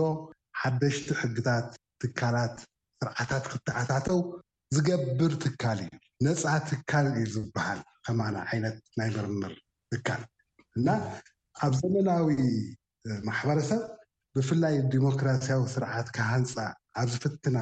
[0.61, 1.67] ሓደሽቲ ሕግታት
[2.01, 2.55] ትካላት
[2.99, 4.19] ስርዓታት ክተኣታተው
[4.75, 5.89] ዝገብር ትካል ዩ
[6.25, 9.53] ነፃ ትካል እዩ ዝበሃል ከማና ዓይነት ናይ ምርምር
[9.93, 10.21] ትካል
[10.79, 10.87] እና
[11.65, 12.29] ኣብ ዘመናዊ
[13.29, 13.81] ማሕበረሰብ
[14.37, 16.55] ብፍላይ ዲሞክራስያዊ ስርዓት ካሃንፃ
[17.01, 17.57] ኣብ ዝፍትና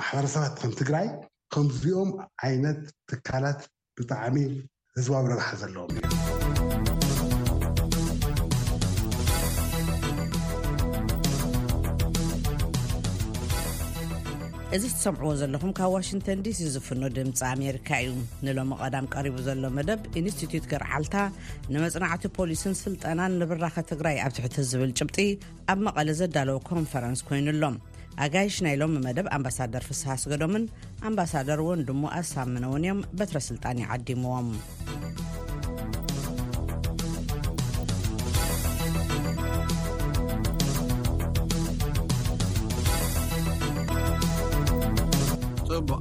[0.00, 1.08] ማሕበረሰባት ከም ትግራይ
[1.54, 2.10] ከምዝኦም
[2.48, 2.80] ዓይነት
[3.12, 3.60] ትካላት
[3.98, 4.36] ብጣዕሚ
[4.98, 6.44] ህዝባዊ ረብሓ ዘለዎም እዩ
[14.76, 18.10] እዚ እተሰምዕዎ ዘለኹም ካብ ዋሽንተን ዲሲ ዝፍኖ ድምፂ ኣሜሪካ እዩ
[18.46, 21.14] ንሎሚ ቐዳም ቀሪቡ ዘሎ መደብ ኢንስትቱዩት ገርዓልታ
[21.74, 25.18] ንመጽናዕቲ ፖሊስን ስልጠናን ንብራኸ ትግራይ ኣብ ትሕቲ ዝብል ጭብጢ
[25.74, 27.76] ኣብ መቐለ ዘዳለወ ኮንፈረንስ ኮይኑሎም
[28.26, 30.66] ኣጋይሽ ናይ ሎሚ መደብ ኣምባሳደር ፍስሃ ስገዶምን
[31.10, 34.50] ኣምባሳደር እውን ድሞ ኣሳምነ እውን እዮም በትረስልጣን ይዓዲምዎም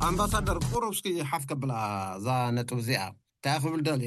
[0.07, 1.71] ኣምባሳደር ክቁሮ ውሽቲ ሓፍ ከብላ
[2.19, 2.27] እዛ
[2.57, 3.01] ነጥብ እዚኣ
[3.37, 4.03] እንታይ ክብል ደሌ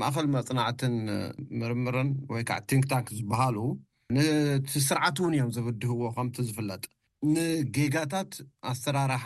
[0.00, 0.94] ማእኸል መጽናዕትን
[1.60, 3.58] ምርምርን ወይ ከዓ ቲንክታንክ ዝበሃሉ
[4.14, 6.82] ንቲ ስርዓት እውን እዮም ዝብድህዎ ከምቲ ዝፍለጥ
[7.34, 8.32] ንጌጋታት
[8.72, 9.24] ኣሰራርሓ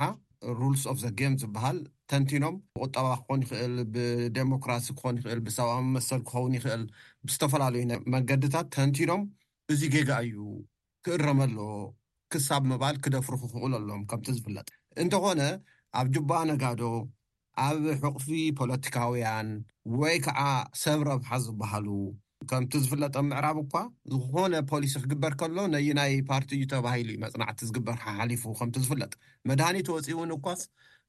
[0.60, 1.78] ሩልስ ኦፍ ዘ ጋም ዝበሃል
[2.12, 6.84] ተንቲኖም ብቁጠባ ክኾን ይኽእል ብዴሞክራሲ ክኾን ይኽእል ብሰባዊ መሰል ክኸውን ይኽእል
[7.26, 7.82] ብዝተፈላለዩ
[8.14, 9.24] መንገድታት ተንቲኖም
[9.74, 10.38] እዚ ጌጋ እዩ
[11.06, 11.68] ክእረመሎዎ
[12.32, 14.66] ክሳብ ምባል ክደፍሩ ክኽእሉ ኣሎዎም ከምቲ ዝፍለጥ
[15.02, 15.40] እንተኾነ
[15.98, 16.82] ኣብ ጅባ ነጋዶ
[17.66, 18.26] ኣብ ሕቕፊ
[18.58, 19.48] ፖለቲካውያን
[20.00, 20.40] ወይ ከዓ
[20.82, 21.88] ሰብ ረብሓ ዝበሃሉ
[22.50, 23.74] ከምቲ ዝፍለጥ ምዕራብ እኳ
[24.12, 29.12] ዝኾነ ፖሊሲ ክግበር ከሎ ነይ ናይ ፓርቲ እዩ ተባሂሉ መጽናዕቲ ዝግበር ሓሓሊፉ ከምቲ ዝፍለጥ
[29.50, 30.60] መድኒት ወፂው ንኳስ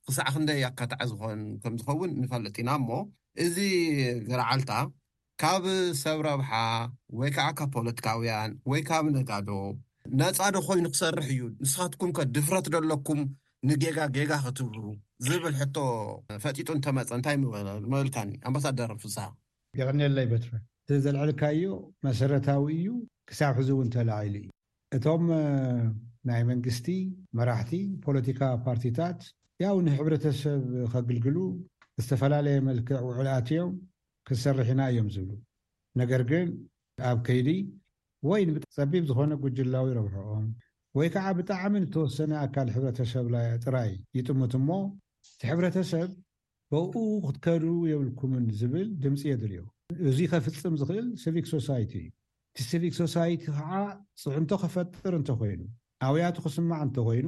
[0.07, 2.89] ክሳዕ ክንደይ ኣካታዐ ዝኾን ከም ዝኸውን ንፈለጥ ኢና እሞ
[3.45, 3.55] እዚ
[4.29, 4.71] ግራዓልታ
[5.43, 5.63] ካብ
[6.03, 6.49] ሰብ ረብሓ
[7.19, 9.49] ወይ ከዓ ካብ ፖለቲካውያን ወይ ካብ ነጋዶ
[10.21, 13.19] ነጻዶ ኮይኑ ክሰርሕ እዩ ንስኻትኩም ከ ድፍረት ደሎኩም
[13.69, 14.83] ንጌጋጌጋ ክትብሩ
[15.25, 15.77] ዝብል ሕቶ
[16.43, 17.55] ፈጢጡ እንተመፀ እንታይ ምበ
[17.91, 19.17] መበልታኒ ኣምባሳደር ፍሳ
[19.79, 20.53] ይቀኒለይ በትር
[20.95, 21.65] እዘልዕልካዮ
[22.07, 22.87] መሰረታዊ እዩ
[23.29, 24.47] ክሳብ ሕዚ እውን ተላዒሉ እዩ
[24.97, 25.23] እቶም
[26.29, 26.87] ናይ መንግስቲ
[27.37, 27.71] መራሕቲ
[28.05, 29.19] ፖለቲካ ፓርቲታት
[29.65, 31.37] ያው ንሕብረተሰብ ከግልግሉ
[32.03, 33.71] ዝተፈላለየ መልክዕ ውዕል ኣትዮም
[34.29, 35.33] ክሰርሕ ኢና እዮም ዝብሉ
[36.03, 36.49] ነገር ግን
[37.11, 37.49] ኣብ ከይዲ
[38.31, 38.43] ወይ
[38.77, 40.47] ፀቢብ ዝኾነ ጉጅላዊ ይረብሑኦም
[40.97, 44.67] ወይ ከዓ ብጣዕሚ ንተወሰነ ኣካል ሕብረተሰብላ ጥራይ ይጥምት እሞ
[45.33, 46.09] እቲ ሕብረተሰብ
[46.71, 46.91] በኡ
[47.25, 49.61] ክትከድሩ የብልኩምን ዝብል ድምፂ የድርዮ
[50.09, 52.09] እዙይ ከፍፅም ዝክእል ሲቪክ ሶሳይቲ እዩ
[52.57, 53.71] እቲ ሲቪክ ሶሳይቲ ከዓ
[54.23, 55.61] ፅዑንቶ ከፈጥር እንተኮይኑ
[56.07, 57.27] ኣብያቱ ክስማዕ እንተኮይኑ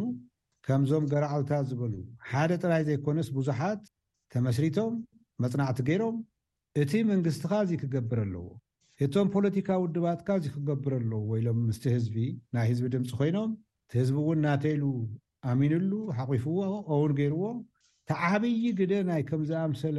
[0.67, 1.93] ከምዞም ገረዓውታት ዝበሉ
[2.31, 3.81] ሓደ ጥራይ ዘይኮነስ ብዙሓት
[4.35, 4.93] ተመስሪቶም
[5.45, 6.17] መፅናዕቲ ገይሮም
[6.83, 8.45] እቲ መንግስትካ እዙ ክገብር ኣለዎ
[9.05, 12.15] እቶም ፖለቲካ ውድባጥካ ዚ ክገብረ ኣሎ ወኢሎም ምስ ህዝቢ
[12.55, 13.51] ናይ ህዝቢ ድምፂ ኮይኖም
[13.85, 14.83] እቲህዝቢ እውን እናተይሉ
[15.51, 16.57] ኣሚንሉ ሓቂፉዎ
[17.01, 17.43] ውን ገይርዎ
[18.09, 19.97] ተዓብይ ግደ ናይ ከም ዝኣምሰለ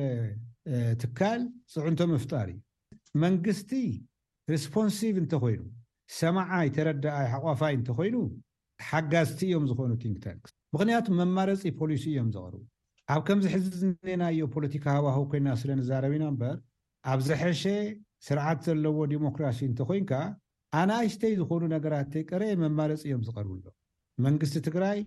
[1.02, 1.42] ትካል
[1.74, 2.58] ፅዑንቶ ምፍጣር እዩ
[3.24, 3.72] መንግስቲ
[4.52, 5.62] ሪስፖንሲቭ እንተኮይኑ
[6.20, 8.16] ሰማዓይ ተረዳኣይ ሓቋፋይ እንተኮይኑ
[8.88, 12.62] ሓጋዝቲ እዮም ዝኮኑ ንክ ታንክስ ምክንያቱ መማረፂ ፖሊሲ እዮም ዘቅርቡ
[13.12, 16.56] ኣብ ከምዚ ሕዚ ዝናዮ ፖለቲካ ሃዋህቢ ኮይና ስለ ንዛረብና ምበር
[17.12, 17.64] ኣብ ዘሐሸ
[18.26, 20.12] ስርዓት ዘለዎ ዲሞክራሲ እንተኮይንካ
[20.80, 23.58] ኣናእሽተይ ዝኾኑ ነገራት እንተይ ቀረየ መማረፂ እዮም ዝቀርብሎ
[24.26, 24.98] መንግስቲ ትግራይ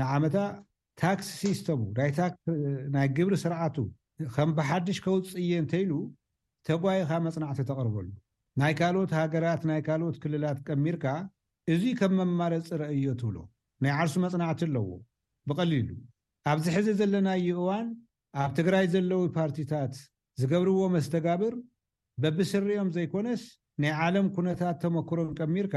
[0.00, 0.36] ንዓመታ
[1.02, 3.76] ታክስ ሲስተሙ ናናይ ግብሪ ስርዓቱ
[4.34, 5.92] ከም ብሓድሽ ከውፅ እየ እንተኢሉ
[6.68, 8.06] ተጓይኻ መፅናዕቲ ተቕርበሉ
[8.60, 11.06] ናይ ካልኦት ሃገራት ናይ ካልኦት ክልላት ቀሚርካ
[11.72, 13.36] እዙ ከም መማረፂ ረአዮ ትብሎ
[13.82, 14.86] ናይ ዓርሱ መፅናዕቲ ኣለዎ
[15.50, 15.88] ብቐሊሉ
[16.50, 17.86] ኣብ ዝሕዚ ዘለናዩ እዋን
[18.44, 19.94] ኣብ ትግራይ ዘለው ፓርቲታት
[20.40, 21.54] ዝገብርዎ መስተጋብር
[22.22, 23.42] በቢስሪኦም ዘይኮነስ
[23.82, 25.76] ናይ ዓለም ኩነታት ተመክሮን ቀሚርካ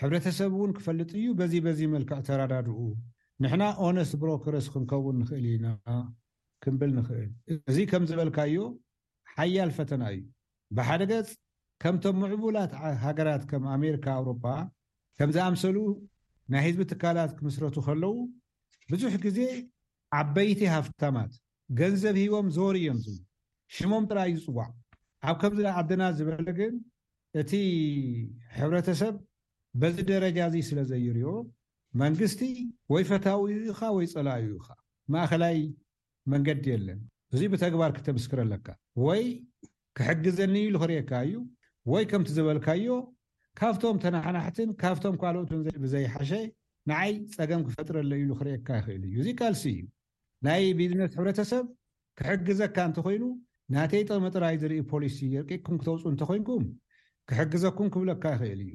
[0.00, 2.78] ሕብረተሰብ እውን ክፈልጥ እዩ በዚ በዚ መልክዕ ተረዳድኡ
[3.42, 5.66] ንሕና ኦነስት ብሮክርስ ክንከውን ንክእል ኢና
[6.64, 7.30] ክምብል ንክእል
[7.70, 8.56] እዚ ከም ዝበልካዮ
[9.34, 10.22] ሓያል ፈተና እዩ
[10.76, 11.30] ብሓደ ገፅ
[11.82, 12.72] ከምቶም ምዕቡላት
[13.06, 14.44] ሃገራት ከም ኣሜሪካ ኣውሮፓ
[15.20, 15.76] ከም ዝኣምሰሉ
[16.52, 18.14] ናይ ህዝቢ ትካላት ክምስረቱ ከለዉ
[18.92, 19.40] ብዙሕ ግዜ
[20.20, 21.32] ዓበይቲ ሃፍታማት
[21.78, 23.16] ገንዘብ ሂቦም ዞር እዮም ዝ
[23.76, 24.68] ሽሞም ጥራ እዩ ፅዋዕ
[25.26, 26.74] ኣብ ከምዚ ዓድና ዝበለ ግን
[27.40, 27.52] እቲ
[28.58, 29.14] ሕብረተሰብ
[29.80, 31.26] በዚ ደረጃ ዚ ስለ ዘይርዮ
[32.02, 32.40] መንግስቲ
[32.92, 34.68] ወይ ፈታዊ ኢካ ወይ ፀላዩ ኢካ
[35.14, 35.58] ማእኸላይ
[36.32, 37.00] መንገዲ የለን
[37.34, 38.66] እዙ ብተግባር ክተምስክረለካ
[39.06, 39.24] ወይ
[39.98, 41.34] ክሕግዘኒ ኢሉ ክሪእካ እዩ
[41.92, 42.88] ወይ ከምቲ ዝበልካዮ
[43.58, 46.32] ካብቶም ተናሓናሕትን ካብቶም ካልኦትን ብዘይሓሸ
[46.90, 49.82] ንዓይ ፀገም ክፈጥረለ ኢሉ ክርካ ይክእል እዩ እዚ ካልሲ እዩ
[50.48, 51.64] ናይ ቤዝነት ሕብረተሰብ
[52.18, 53.22] ክሕግዘካ እንትኮይኑ
[53.74, 56.62] ናተይ ጥቕሚ ጥራይ ዝርኢ ፖሊሲ የርቂኩም ክተውፁ እንተኮንኩም
[57.30, 58.70] ክሕግዘኩም ክብለካ ይክእል እዩ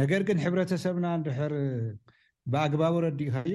[0.00, 1.52] ነገር ግን ሕብረተሰብና ንድሕር
[2.52, 3.54] ብኣግባቢ ረዲእካዮ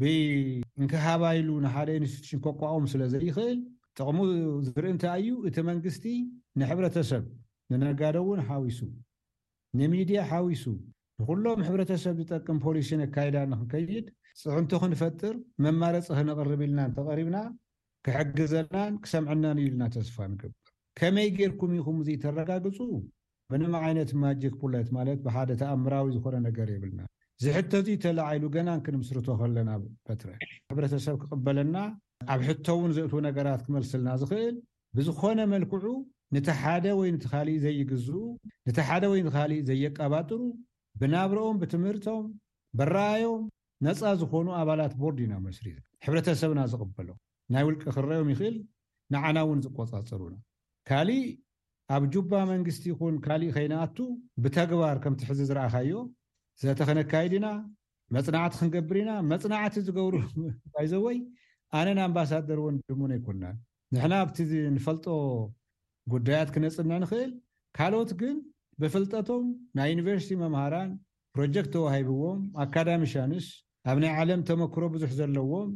[0.00, 3.58] ብእንክሃባይሉ ንሓደ ኢንስሽን ቆቋቁም ስለ ዘይኽእል
[4.00, 4.18] ጥቅሙ
[4.66, 6.04] ዝርኢ እንታ እዩ እቲ መንግስቲ
[6.60, 7.24] ንሕብረተሰብ
[7.72, 8.80] ንነጋደ እውን ሓዊሱ
[9.80, 10.64] ንሚድያ ሓዊሱ
[11.22, 14.06] ንኩሎም ሕብረተሰብ ዝጠቅም ፖሊሲን ኣካይዳ ንክንከይድ
[14.42, 15.34] ፅዕንቶ ክንፈጥር
[15.66, 17.36] መማረፂ ክንቅርብ ኢልና እንተቀሪብና
[18.06, 22.78] ክሕግዘናን ክሰምዐናን እዩልና ተስፋ ንግብር ከመይ ጌይርኩም ኢኹም እዙ ተረጋግፁ
[23.52, 27.00] ምንም ዓይነት ማጂክ ፑለት ማለት ብሓደ ተኣምራዊ ዝኮነ ነገር የብልና
[27.44, 29.70] ዝሕተ ዙ ተላዓሉ ገናን ክንምስርቶ ከለና
[30.08, 30.30] በትረ
[30.72, 31.76] ሕብረተሰብ ክቕበለና
[32.32, 34.56] ኣብ ሕቶ እውን ዘእት ነገራት ክመልስልና ዝኽእል
[34.98, 35.86] ብዝኮነ መልክዑ
[36.34, 38.18] ነቲ ሓደ ወይ ቲ ካሊእ ዘይግዝኡ
[38.68, 40.40] ነቲ ሓደ ወይቲ ካሊእ ዘየቀባጥሩ
[41.00, 42.22] ብናብሮኦም ብትምህርቶም
[42.80, 43.42] ብረኣዮም
[43.86, 45.66] ነፃ ዝኾኑ ኣባላት ቦርድ ኢና መስሪ
[46.06, 47.08] ሕብረተሰብና ዝቕበሎ
[47.54, 48.54] ናይ ውልቂ ክንረአዮም ይኽእል
[49.12, 50.34] ንዓና እውን ዝቆፃፀሩና
[50.88, 51.24] ካሊእ
[51.94, 53.96] ኣብ ጁባ መንግስቲ ይኹን ካሊእ ከይናኣቱ
[54.42, 55.90] ብተግባር ከምትሕዚ ዝረኣካዮ
[56.62, 57.48] ዘተ ክነካየድ ኢና
[58.14, 60.14] መፅናዕቲ ክንገብር ኢና መፅናዕቲ ዝገብሩ
[60.72, 61.18] ባይዘወይ
[61.78, 63.56] ኣነ ንኣምባሳደር ዎን ድሙን ኣይኮናን
[63.94, 64.38] ንሕና ኣብቲ
[64.76, 65.06] ንፈልጦ
[66.12, 67.30] ጉዳያት ክነፅንዕ ንክእል
[67.76, 68.36] ካልኦት ግን
[68.82, 69.44] ብፍልጠቶም
[69.78, 70.90] ናይ ዩኒቨርስቲ መምሃራን
[71.34, 73.46] ፕሮጀክት ተዋሂብዎም ኣካዳሚ ሻንስ
[73.90, 75.70] ኣብ ናይ ዓለም ተመክሮ ብዙሕ ዘለዎም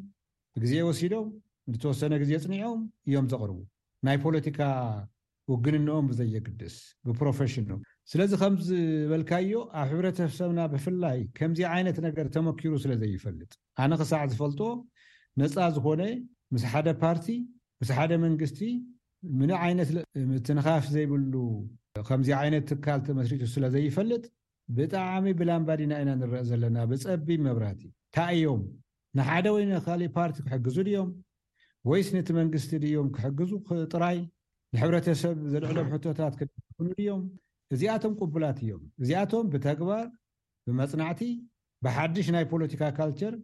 [0.62, 1.28] ግዜ ወሲዶም
[1.70, 3.56] እንተወሰነ ግዜ ፅኒዖም እዮም ዘቅርቡ
[4.06, 4.60] ናይ ፖለቲካ
[5.52, 6.76] ውግንንኦም ብዘየግድስ
[7.06, 7.66] ብፕሮፌሽን
[8.10, 13.52] ስለዚ ከምዝበልካዮ ኣብ ሕብረተስ ሰብና ብፍላይ ከምዚ ዓይነት ነገር ተመኪሩ ስለዘይፈልጥ
[13.84, 14.60] ኣነ ክሳዕ ዝፈልጦ
[15.40, 16.02] ነፃ ዝኮነ
[16.54, 17.26] ምስ ሓደ ፓርቲ
[17.80, 18.60] ምስ ሓደ መንግስቲ
[19.38, 19.90] ምን ዓይነት
[20.30, 21.34] ምትንኻፍ ዘይብሉ
[22.08, 24.24] ከምዚ ዓይነት ትካል ተመስሪጡ ስለዘይፈልጥ
[24.76, 28.62] ብጣዕሚ ብላምባዲና ኢና ንረአ ዘለና ብፀቢብ መብራቲ እታ እዮም
[29.18, 31.10] ንሓደ ወይነ ካሊእ ፓርቲ ክሕግዙ ድዮም
[31.90, 33.50] ወይስ ነቲ መንግስቲ ድዮም ክሕግዙ
[33.92, 34.18] ጥራይ
[34.74, 37.20] ንሕብረተሰብ ዘልዕሎም ሕቶታት ክኑድዮም
[37.74, 40.06] እዚኣቶም ቁቡላት እዮም እዚኣቶም ብተግባር
[40.68, 41.20] ብመፅናዕቲ
[41.84, 43.34] ብሓድሽ ናይ ፖለቲካ ካልቸር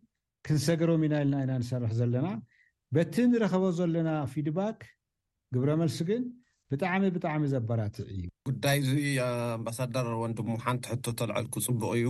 [0.47, 2.29] ክንሰገሮም ኢና ኢልና ኢና ንሰርሕ ዘለና
[2.97, 4.81] በቲ ንረከቦ ዘለና ፊድባክ
[5.55, 6.23] ግብረ መልሲ ግን
[6.73, 8.91] ብጣዕሚ ብጣዕሚ ዘበራት እዩ ጉዳይ እዙ
[9.57, 12.07] ኣምባሳደር ወንድሞ ሓንቲ ሕቶ ተልዐልኩ ጽቡቕ እዩ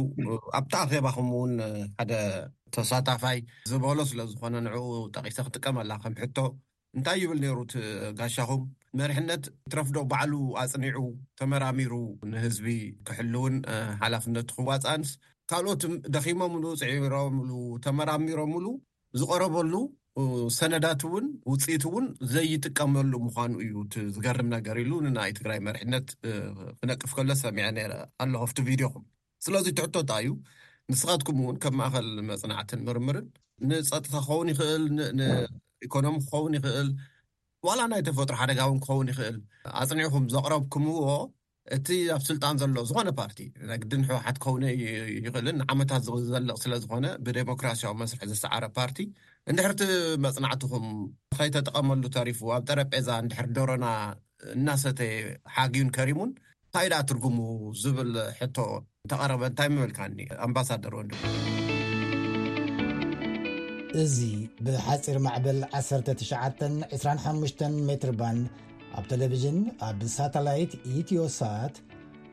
[0.59, 1.53] ኣብቲ ኣኼባኹም እውን
[2.01, 2.13] ሓደ
[2.75, 3.39] ተሳታፋይ
[3.71, 4.85] ዝበሎ ስለ ዝኾነ ንዕኡ
[5.17, 6.37] ጠቂሰ ክጥቀመላ ከም ሕቶ
[6.99, 7.73] እንታይ ይብል ነይሩቲ
[8.21, 8.63] ጋሻኹም
[9.01, 11.01] መሪሕነት እትረፍዶ ባዕሉ ኣፅኒዑ
[11.41, 11.93] ተመራሚሩ
[12.35, 12.67] ንህዝቢ
[13.09, 13.55] ክሕል እውን
[14.03, 15.11] ሓላፍነት ኹም ዋፀንስ
[15.53, 15.83] ካልኦት
[16.17, 17.51] ደኺሞምሉ ፅዒሮምሉ
[17.87, 18.67] ተመራሚሮምሉ
[19.21, 19.75] ዝቐረበሉ
[20.57, 23.73] ሰነዳት እውን ውፅኢት እውን ዘይጥቀመሉ ምዃኑ እዩ
[24.15, 26.09] ዝገርም ነገር ኢሉ ንናይ ትግራይ መርሕነት
[26.81, 27.93] ክነቅፍ ከሎ ሰሚዐ ነረ
[28.25, 29.05] ኣለኹፍቲ ቪድዮኹም
[29.47, 30.31] ስለዚ ትሕቶ እጣ እዩ
[30.93, 33.27] ንስኻትኩም እውን ከም ማእኸል መፅናዕትን ምርምርን
[33.71, 34.85] ንፀጥታ ክኸውን ይኽእል
[35.19, 36.89] ንኢኮኖሚ ክኸውን ይኽእል
[37.69, 39.39] ዋላ ናይ ተፈጥሮ ሓደጋ እውን ክኸውን ይኽእል
[39.83, 41.11] ኣፅኒዕኹም ዘቕረብኩም ዎዎ
[41.77, 43.41] እቲ ኣብ ስልጣን ዘሎ ዝኾነ ፓርቲ
[43.73, 44.65] ነግድን ሕወሓት ክኸውነ
[45.17, 48.99] ይኽእልን ንዓመታት ዘልቕ ስለ ዝኾነ ብዴሞክራስያዊ መስርሒ ዝሰዓረ ፓርቲ
[49.51, 49.83] እንድሕርቲ
[50.25, 50.85] መጽናዕትኹም
[51.37, 53.87] ከይተጠቐመሉ ተሪፉ ኣብ ጠረጴዛ እንድሕር ደሮና
[54.57, 55.01] እናሰተ
[55.55, 56.31] ሓጊዩን ከሪሙን
[56.75, 57.39] ካይዳኣ ትርጉሙ
[57.83, 58.59] ዝብል ሕቶ
[59.11, 61.11] ተቐረበ እንታይ ምምልካኒ ኣምባሳደር ወድ
[64.03, 64.17] እዚ
[64.67, 68.45] ብሓፂር ማዕበል 19ሸ25 ሜትርባንድ
[68.99, 71.75] ኣብ ቴለቭዥን ኣብ ሳተላይት ኢትዮሳት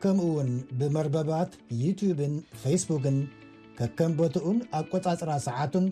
[0.04, 3.18] ከምኡ ውን ብመርበባት ዩትብን ፌስቡክን
[3.80, 5.84] ከከምበትኡን ኣቈፃፅራ ሰዓቱን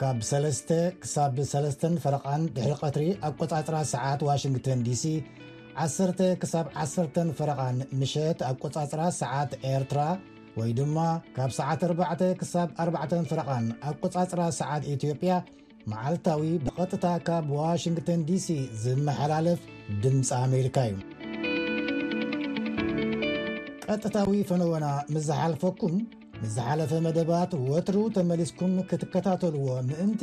[0.00, 0.70] ካብ 3
[1.12, 5.02] ሳብ 3 ፈረቓን ድሕሪ ቀትሪ ኣቆጻፅ ሰዓት ዋሽንግተን ዲሲ
[5.86, 10.00] 10ሳ 10 ፈረቓን ምሸት ኣ ቆጻጽራ ሰዓት ኤርትራ
[10.58, 10.98] ወይ ድማ
[11.38, 15.34] ካብ ሰዓት4 ሳብ 4 ፈረቓን ኣቆጻጽራ ሰዓት ኢትዮጵያ
[15.92, 18.48] መዓልታዊ ብቐጥታ ካብ ዋሽንግተን ዲሲ
[18.84, 19.60] ዝመሓላለፍ
[20.04, 20.96] ድምፂ ኣሜሪካ እዩ
[23.88, 25.94] ቀጥታዊ ፈነወና ምዘሓልፈኩም
[26.42, 30.20] ንዝሓለፈ መደባት ወትሩው ተመሊስኩም ክትከታተልዎ ምእንቲ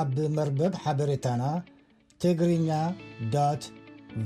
[0.00, 1.42] ኣብ መርበብ ሓበሬታና
[2.24, 2.68] ትግርኛ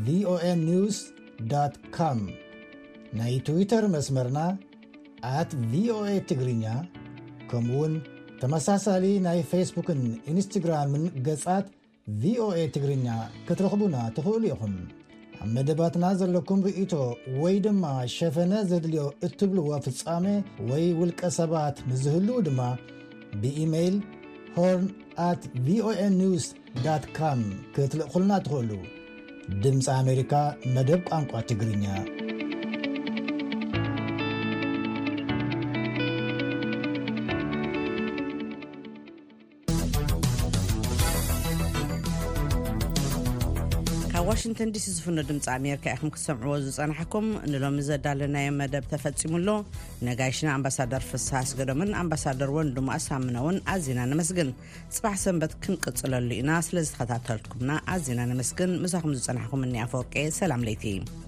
[0.07, 2.21] vኦaኒውስኮም
[3.19, 4.39] ናይ ትዊተር መስመርና
[5.39, 6.65] ኣት ቪኤ ትግርኛ
[7.51, 7.95] ከምኡውን
[8.43, 10.01] ተመሳሳሊ ናይ ፌስቡክን
[10.33, 11.67] ኢንስትግራምን ገጻት
[12.23, 13.07] ቪኦኤ ትግርኛ
[13.47, 14.75] ክትረኽቡና ትኽእሉ ኢኹም
[15.55, 16.93] መደባትና ዘለኩም ርእቶ
[17.43, 17.85] ወይ ድማ
[18.17, 20.27] ሸፈነ ዘድልዮ እትብልዎ ፍጻሜ
[20.71, 22.61] ወይ ውልቀ ሰባት ንዝህልዉ ድማ
[23.43, 23.97] ብኢሜይል
[24.59, 24.85] ሆርን
[25.29, 27.41] ኣት voaኒውስካም
[27.77, 28.73] ክትልእኹልና ትኽእሉ
[29.65, 30.33] ድምፂ ኣሜሪካ
[30.77, 31.85] መደብ ቋንቋ ትግርኛ
[44.47, 49.49] ዋሽንተን ዲሲ ዝፍኖ ድምፂ ኣሜርካ ኢኹም ክትሰምዕዎ ዝፀናሕኩም ንሎሚ ዘዳለናዮ መደብ ተፈፂሙሎ
[50.09, 54.51] ነጋይሽን ኣምባሳደር ፍሳ ስ ገዶምን ኣምባሳደር ወንድሞ ኣሳምነ እውን ኣዜና ንመስግን
[54.97, 61.26] ፅባሕ ሰንበት ክንቅጽለሉ ኢና ስለዝተኸታተልኩምና ኣዜና ንመስግን ምሳኹም ዝፀናሕኩም እኒ ኣፈርቄ ሰላም ለይቲ እዩ